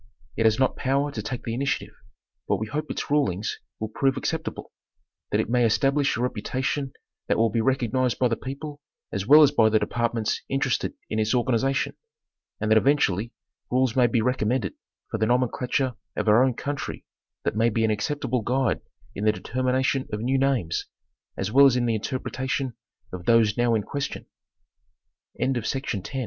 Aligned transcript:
It 0.35 0.45
has 0.47 0.57
not 0.57 0.75
power 0.75 1.11
to 1.11 1.21
take 1.21 1.43
the 1.43 1.53
initiative; 1.53 1.93
but 2.47 2.57
we 2.57 2.65
hope 2.65 2.89
its 2.89 3.11
rulings 3.11 3.59
will 3.79 3.89
prove 3.89 4.17
acceptable; 4.17 4.71
that 5.29 5.39
it 5.39 5.47
may 5.47 5.63
establish 5.63 6.17
a 6.17 6.21
reputation 6.23 6.93
that 7.27 7.37
will 7.37 7.51
be 7.51 7.61
recognized 7.61 8.17
by 8.17 8.27
the 8.27 8.35
people 8.35 8.81
as 9.11 9.27
well 9.27 9.43
as 9.43 9.51
by 9.51 9.69
the 9.69 9.77
departments 9.77 10.41
interested 10.49 10.95
in 11.11 11.19
its 11.19 11.35
organization; 11.35 11.97
and 12.59 12.71
that 12.71 12.79
eventually 12.79 13.31
rules 13.69 13.95
may 13.95 14.07
be 14.07 14.23
recommended 14.23 14.73
for 15.11 15.19
the 15.19 15.27
nomenclature 15.27 15.93
of 16.15 16.27
our 16.27 16.43
own 16.43 16.55
country 16.55 17.05
that 17.43 17.55
may 17.55 17.69
be 17.69 17.85
an 17.85 17.91
acceptable 17.91 18.41
guide 18.41 18.81
in 19.13 19.23
the 19.25 19.31
determination 19.31 20.07
of 20.11 20.19
new 20.21 20.39
names, 20.39 20.87
as 21.37 21.51
well 21.51 21.67
as 21.67 21.75
in 21.75 21.85
the 21.85 21.93
interpretation 21.93 22.73
of 23.13 23.25
those 23.25 23.55
no 23.55 23.79